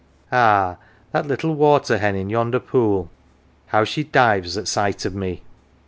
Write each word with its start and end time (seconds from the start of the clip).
Ah! 0.31 0.77
that 1.11 1.27
little 1.27 1.53
water 1.53 1.99
hen 1.99 2.15
in 2.15 2.27
yonder 2.31 2.59
pool, 2.59 3.11
how 3.67 3.83
she 3.83 4.03
dives 4.03 4.57
at 4.57 4.67
sight 4.67 5.05
of 5.05 5.13
me 5.13 5.43